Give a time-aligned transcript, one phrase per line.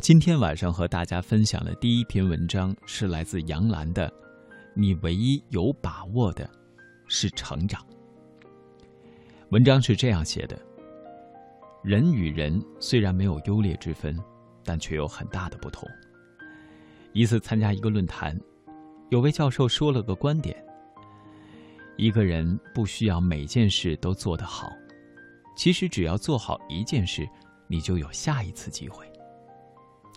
[0.00, 4.10] 今天晚上和大家分享的第一篇文章是来自杨澜的。
[4.72, 6.48] 你唯一有把握的，
[7.08, 7.84] 是成长。
[9.50, 10.56] 文章是这样写的：
[11.82, 14.16] 人与人虽然没有优劣之分，
[14.62, 15.86] 但却有很大的不同。
[17.12, 18.38] 一次参加一个论坛，
[19.10, 20.56] 有位教授说了个观点：
[21.96, 24.72] 一个人不需要每件事都做得好，
[25.56, 27.28] 其实只要做好一件事，
[27.66, 29.07] 你就有下一次机会。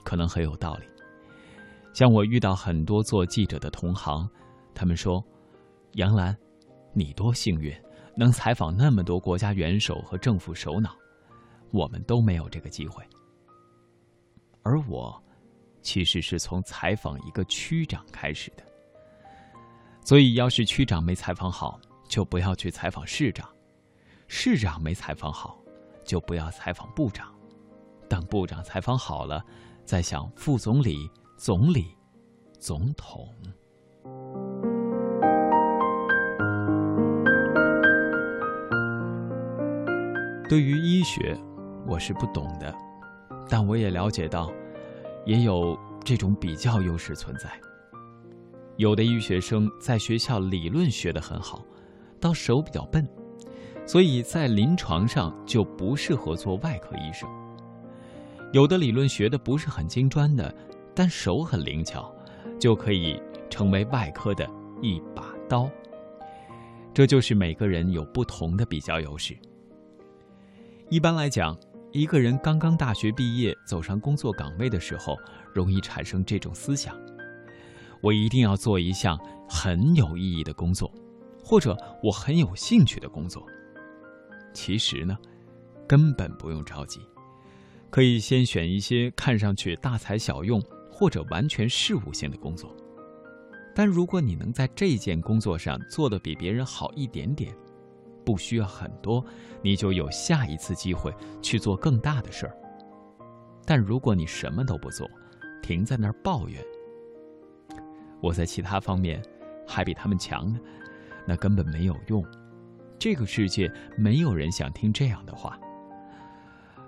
[0.03, 0.85] 可能很有道理。
[1.93, 4.29] 像我遇到很多做记者的同行。
[4.73, 5.21] 他们说
[5.95, 6.35] ：“杨澜，
[6.93, 7.75] 你多幸运，
[8.15, 10.95] 能采访那么多国家元首和政府首脑，
[11.71, 13.03] 我们都没有这个机会。
[14.63, 15.21] 而我，
[15.81, 18.63] 其实是从采访一个区长开始的。
[20.05, 23.45] 所以，要是区长没采访好，就不要去采访市长；
[24.29, 25.59] 市长没采访好，
[26.05, 27.29] 就不要采访部长。
[28.07, 29.45] 等部长采访好了，
[29.91, 31.97] 在想副总理、总理、
[32.57, 33.27] 总统。”
[40.47, 41.37] 对于医学，
[41.85, 42.73] 我是不懂的，
[43.49, 44.49] 但我也了解到，
[45.25, 47.51] 也有这种比较优势存在。
[48.77, 51.65] 有的医学生在学校理论学得很好，
[52.17, 53.05] 到手比较笨，
[53.85, 57.29] 所以在临床上就不适合做外科医生。
[58.51, 60.53] 有的理论学的不是很精专的，
[60.93, 62.13] 但手很灵巧，
[62.59, 64.45] 就可以成为外科的
[64.81, 65.69] 一把刀。
[66.93, 69.37] 这就是每个人有不同的比较优势。
[70.89, 71.57] 一般来讲，
[71.93, 75.17] 一个人刚刚大学毕业走上工作岗位的时候，
[75.53, 76.93] 容易产生这种思想：
[78.01, 80.91] 我一定要做一项很有意义的工作，
[81.41, 83.45] 或者我很有兴趣的工作。
[84.53, 85.17] 其实呢，
[85.87, 86.99] 根本不用着急，
[87.91, 92.75] 可以先选一些看上去大材小用或者完全事务性的工作。
[93.75, 97.53] 但如果你能在这件工作上做得比别人好一点点，
[98.25, 99.23] 不需要很多，
[99.61, 102.57] 你就有下一次机会去做更大的事儿。
[103.65, 105.09] 但如果你什么都不做，
[105.61, 106.63] 停在那儿抱怨，
[108.21, 109.21] 我在其他方面
[109.67, 110.59] 还比他们强呢，
[111.25, 112.25] 那根本没有用。
[112.97, 115.59] 这个世界没有人想听这样的话。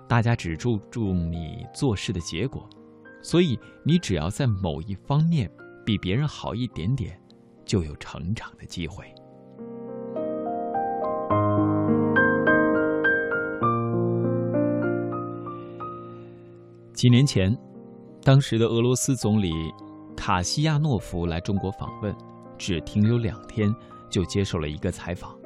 [0.06, 2.68] 大家只注重你做事的结果，
[3.22, 5.50] 所以你只要在某一方面
[5.84, 7.18] 比别人好一点点，
[7.64, 9.04] 就有成长的机会。
[16.92, 17.54] 几年前，
[18.22, 19.50] 当时的俄罗斯总理
[20.16, 22.14] 卡西亚诺夫来中国访问，
[22.56, 23.74] 只停留两天
[24.08, 25.36] 就接受了一个采访，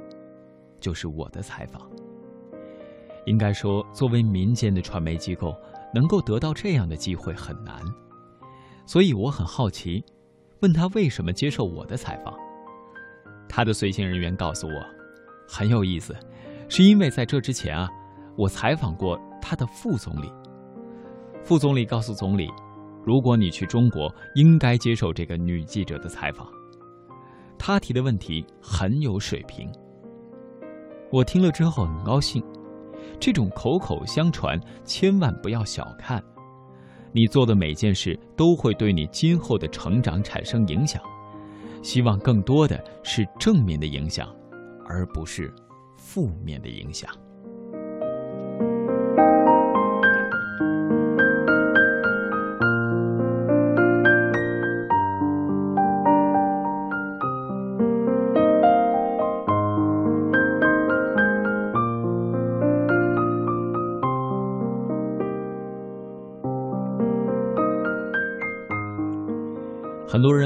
[0.79, 1.91] 就是我的采访。
[3.28, 5.55] 应该说，作为民间的传媒机构，
[5.94, 7.75] 能够得到这样的机会很难，
[8.87, 10.03] 所以我很好奇，
[10.62, 12.34] 问他为什么接受我的采访。
[13.49, 14.87] 他的随行人员告诉我，
[15.47, 16.16] 很有意思，
[16.69, 17.89] 是因为在这之前啊，
[18.37, 20.33] 我采访过他的副总理。
[21.43, 22.49] 副总理告诉总理
[23.05, 26.47] ：“如果你去中国，应该接受这个女记者的采访。
[27.59, 29.71] 她提的问题很有水平。”
[31.10, 32.43] 我听了之后很高兴。
[33.21, 36.23] 这种口口相传，千万不要小看。
[37.13, 41.03] 你做的每件事都会对你今后的成长产生影响。
[41.83, 44.29] 希望更多的是正面的影响，
[44.85, 45.53] 而不是
[45.97, 47.11] 负面的影响。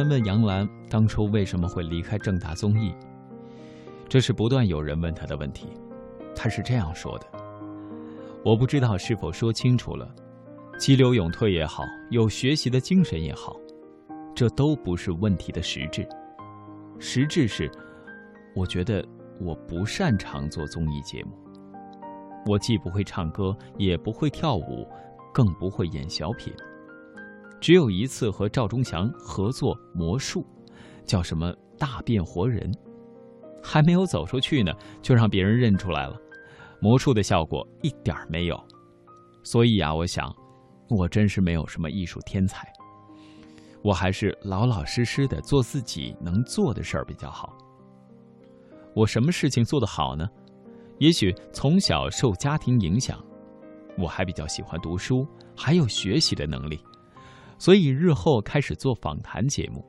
[0.02, 2.92] 人问杨澜当初为什么会离开正大综艺，
[4.08, 5.68] 这是不断有人问他的问题。
[6.34, 7.26] 他是这样说的
[8.44, 10.12] ：“我不知道是否说清楚了，
[10.76, 13.54] 激流勇退也好，有学习的精神也好，
[14.34, 16.04] 这都不是问题的实质。
[16.98, 17.70] 实质是，
[18.56, 19.06] 我觉得
[19.38, 21.30] 我不擅长做综艺节目，
[22.44, 24.84] 我既不会唱歌，也不会跳舞，
[25.32, 26.52] 更不会演小品。”
[27.62, 30.44] 只有一次和赵忠祥合作魔术，
[31.06, 32.68] 叫什么大变活人，
[33.62, 36.20] 还没有走出去呢，就让别人认出来了，
[36.80, 38.60] 魔术的效果一点儿没有。
[39.44, 40.34] 所以啊，我想，
[40.90, 42.66] 我真是没有什么艺术天才，
[43.80, 47.56] 我还是老老实实的做自己能做的事儿比较好。
[48.92, 50.28] 我什么事情做得好呢？
[50.98, 53.24] 也许从小受家庭影响，
[53.96, 55.24] 我还比较喜欢读书，
[55.56, 56.80] 还有学习的能力。
[57.62, 59.86] 所以日后开始做访谈节目。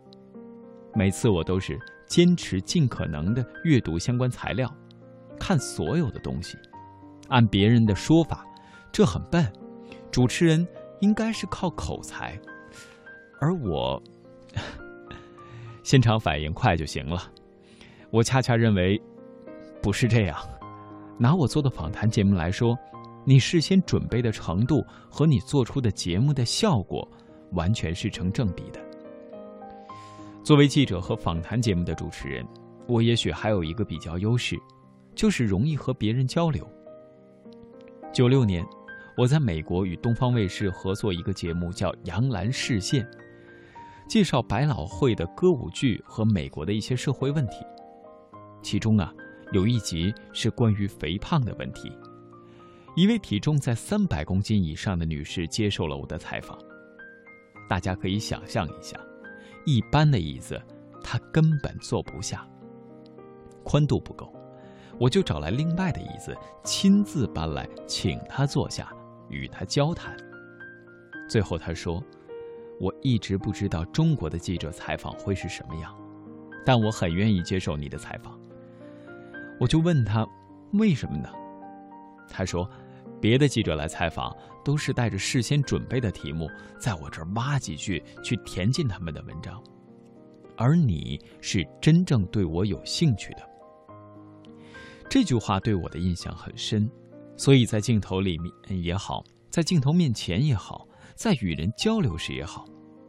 [0.94, 1.76] 每次我都是
[2.06, 4.72] 坚持尽可能的阅读相关材料，
[5.40, 6.56] 看所有的东西。
[7.30, 8.46] 按别人的说法，
[8.92, 9.52] 这很笨，
[10.12, 10.64] 主持人
[11.00, 12.40] 应该是靠口才，
[13.42, 14.00] 而我
[15.82, 17.24] 现场反应快就行了。
[18.12, 19.02] 我恰恰认为
[19.82, 20.38] 不是这样。
[21.18, 22.78] 拿我做的访谈节目来说，
[23.26, 27.10] 你事先准备的程度和你做出的节目的效果，
[27.54, 28.80] 完全是成正比的。
[30.44, 32.46] 作为记者和访谈节目的主持人，
[32.88, 34.60] 我也许还有一个比较优势，
[35.16, 36.68] 就是容易和别人交流。
[38.12, 38.66] 九六年，
[39.18, 43.04] 我在美国与东方卫视合作一个节目，叫《杨澜视线》，
[44.08, 47.66] 介绍百老汇的歌舞剧和美国的一些社会问题。
[48.62, 49.14] 其中啊，
[49.52, 51.92] 有一集是关于肥胖的问题。
[52.96, 56.58] 一位体重在三百公斤以上的女士接受了我的采访。
[57.70, 59.00] 大家可以想象一下。
[59.66, 60.62] 一般的椅子，
[61.04, 62.48] 他根本坐不下。
[63.64, 64.34] 宽度不够，
[65.00, 68.92] 我就找来另外的椅子，亲自搬来，请他坐下，
[69.30, 70.16] 与他交谈。
[71.30, 72.04] 最后他说
[72.80, 75.96] ：“我一直不知道中国的记者采访会是什么样，
[76.66, 78.38] 但我很愿意接受你的采访。”
[79.60, 80.28] 我就问他
[80.74, 81.30] ：“为什么呢？”
[82.30, 82.70] 他说。
[83.24, 84.36] 别的记者来采访，
[84.66, 89.64] 都是带着事先准备的题目，在我这儿挖几句去填进他们的文章，
[90.58, 93.50] 而你是真正对我有兴趣的。
[95.10, 96.92] 这句话对我的印象很深，
[97.38, 98.52] 所以在镜头里面
[98.84, 100.86] 也好，在镜头面前也好，
[101.16, 102.66] 在与人交流时也好，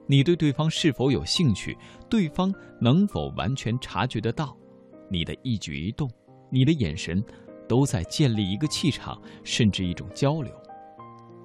[0.07, 1.77] 你对对方是否有兴趣，
[2.09, 4.57] 对方能否完全察觉得到，
[5.11, 6.09] 你的一举一动，
[6.53, 7.21] 你的眼神。
[7.69, 10.53] 都在建立一个气场，甚至一种交流，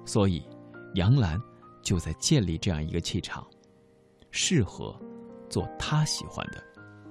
[0.04, 0.42] 所以
[0.94, 1.40] 杨澜
[1.82, 3.46] 就在建立这样一个气场，
[4.30, 4.94] 适合
[5.48, 6.62] 做他喜欢的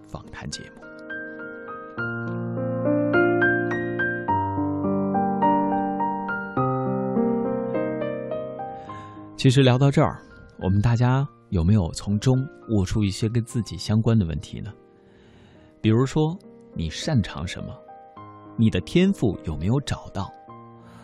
[0.07, 0.81] 访谈节目。
[9.35, 10.21] 其实聊到这儿，
[10.59, 14.73] 我们大家有没有从中悟出一些跟自己相关的问题呢？
[15.81, 16.37] 比如说，
[16.73, 17.73] 你擅长什么？
[18.59, 20.29] 你的天赋有没有找到？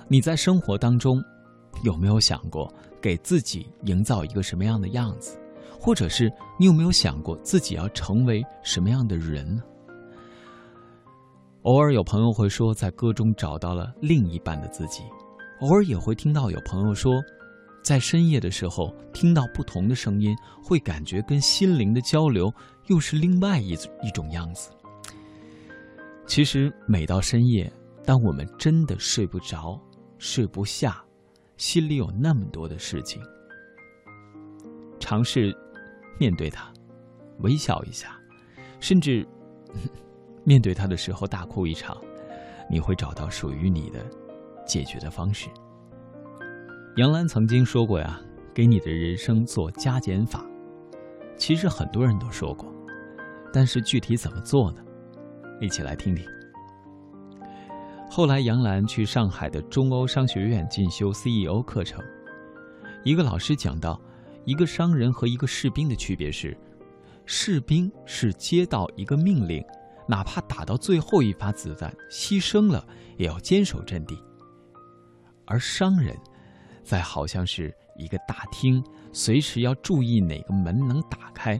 [0.10, 1.24] 你在生活当中
[1.84, 2.69] 有没有想过
[3.02, 5.40] 给自己营造一个什么样的样子？
[5.80, 6.30] 或者是
[6.60, 9.63] 你有没有想过自己要成为什么样的人呢？
[11.62, 15.04] 偶尔有朋友会说，在歌中找到了另一半的自己；
[15.62, 17.24] 偶尔也会听到有朋友说，
[17.81, 22.54] 在深夜的时候听到不同的声音，会感觉跟心灵的交流
[22.88, 24.72] 又是另外一一种样子。
[26.25, 27.72] 其实每到深夜，
[28.04, 29.80] 当我们真的睡不着、
[30.18, 31.04] 睡不下，
[31.56, 33.22] 心里有那么多的事情，
[35.00, 35.56] 尝试
[36.19, 36.72] 面对它，
[37.39, 38.19] 微笑一下，
[38.80, 39.25] 甚至
[40.44, 41.95] 面对它的时候大哭一场，
[42.69, 44.06] 你会找到属于你的
[44.66, 45.48] 解决的方式。
[46.98, 48.19] 杨澜曾经说过呀
[48.54, 50.44] ：“给你的人生做加减法。”
[51.38, 52.74] 其实很多人都说过，
[53.54, 54.81] 但是具体怎么做呢？
[55.60, 56.25] 一起来听听。
[58.10, 62.04] 后来，杨澜去上海的中欧商学院进修 CEO 课程。
[63.04, 64.00] 一个老师讲到，
[64.46, 66.58] 一个商人和一个士兵的区别是：
[67.25, 69.63] 士兵是接到一个命令，
[70.08, 72.86] 哪怕打到最后一发子弹，牺牲了
[73.18, 74.15] 也要坚守阵地；
[75.46, 76.15] 而商人，
[76.84, 81.60] 在好像是一个大厅，随时要注意哪个门能打开，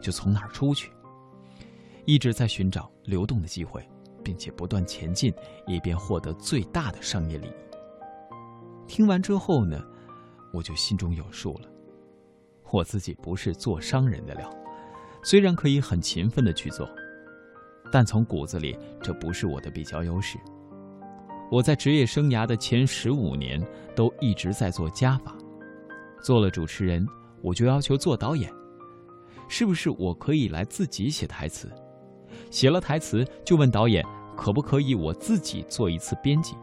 [0.00, 0.90] 就从哪儿出去。
[2.04, 3.86] 一直在寻找流动的机会，
[4.24, 5.32] 并且不断前进，
[5.66, 7.52] 以便获得最大的商业利益。
[8.86, 9.80] 听完之后呢，
[10.52, 11.68] 我就心中有数了。
[12.70, 14.50] 我自己不是做商人的料，
[15.22, 16.88] 虽然可以很勤奋的去做，
[17.92, 20.38] 但从骨子里这不是我的比较优势。
[21.50, 23.62] 我在职业生涯的前十五年
[23.94, 25.36] 都一直在做加法，
[26.22, 27.06] 做了主持人，
[27.42, 28.50] 我就要求做导演，
[29.48, 31.70] 是不是我可以来自己写台词？
[32.52, 34.04] 写了台词，就问导演
[34.36, 36.54] 可不可以我自己做一次编辑。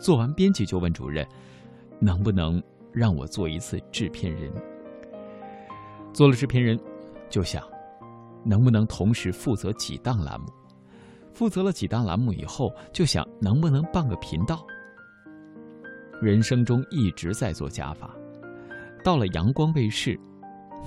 [0.00, 1.24] 做完编辑，就问主任
[2.00, 2.60] 能不能
[2.92, 4.52] 让我做一次制片人。
[6.12, 6.76] 做了制片人，
[7.28, 7.62] 就想
[8.44, 10.48] 能不能同时负责几档栏目。
[11.32, 14.66] 负责了几档栏目以后，就想能不能办个频道。
[16.20, 18.10] 人生中一直在做加法，
[19.04, 20.18] 到了阳光卫视，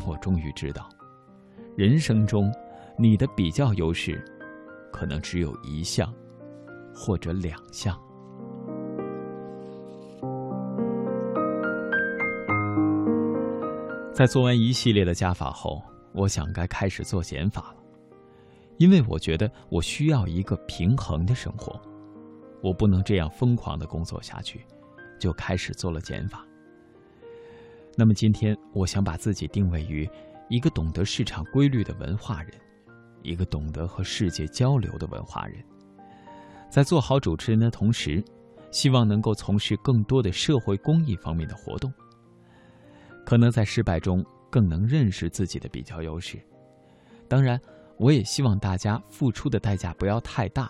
[0.06, 0.90] 我终于知道，
[1.78, 2.52] 人生中。
[2.96, 4.24] 你的比较优势，
[4.92, 6.14] 可能只有一项，
[6.94, 8.00] 或者两项。
[14.14, 15.82] 在做完一系列的加法后，
[16.14, 17.78] 我想该开始做减法了，
[18.78, 21.82] 因为我觉得我需要一个平衡的生活，
[22.62, 24.64] 我不能这样疯狂的工作下去，
[25.20, 26.46] 就开始做了减法。
[27.98, 30.08] 那么今天，我想把自己定位于
[30.48, 32.54] 一个懂得市场规律的文化人，
[33.24, 35.64] 一个懂得和世界交流的文化人，
[36.70, 38.24] 在做好主持人的同时，
[38.70, 41.92] 希望能够从事更多的社会公益方面的活动。
[43.26, 46.38] 可能在失败中更能认识自己的比较优势，
[47.28, 47.60] 当然，
[47.98, 50.70] 我也希望大家付出的代价不要太大，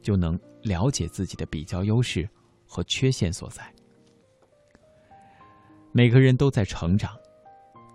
[0.00, 2.28] 就能了解自己的比较优势
[2.66, 3.62] 和缺陷所在。
[5.92, 7.14] 每个人都在成长，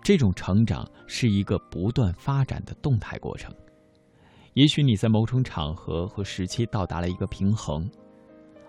[0.06, 3.52] 这种成长是一个不断发展的动态过程。
[4.54, 7.90] 也许你在某种场合和时期到达了一个平衡，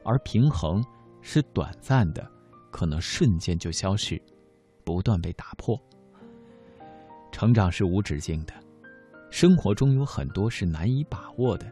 [0.03, 0.83] 而平衡
[1.21, 2.27] 是短暂的，
[2.71, 4.19] 可能瞬间就消失。
[4.83, 5.79] 不断被打破，
[7.31, 8.53] 成长是无止境的，
[9.29, 11.71] 生活中有很多是难以把握的，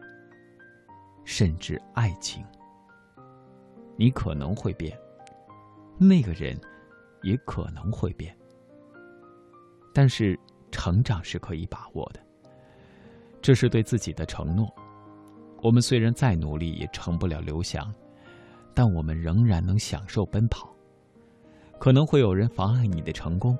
[1.24, 2.44] 甚至爱情，
[3.96, 4.96] 你可能会变，
[5.98, 6.56] 那个人
[7.24, 8.32] 也可能会变，
[9.96, 10.38] 但是
[10.70, 12.20] 成长是可以把握的，
[13.40, 14.70] 这是对自己的承诺。
[15.62, 17.90] 我们虽然再努力也成不了刘翔，
[18.74, 20.70] 但我们仍然能享受奔跑。
[21.78, 23.58] 可能会有人妨碍你的成功，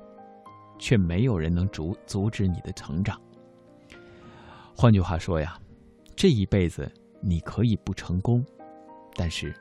[0.77, 3.19] 却没有人能阻阻止你的成长。
[4.75, 5.59] 换句话说呀，
[6.15, 6.87] 这一辈子
[7.19, 8.45] 你可以不成功，
[9.15, 9.51] 但是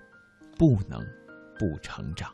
[0.59, 1.02] 不能
[1.59, 2.30] 不成长。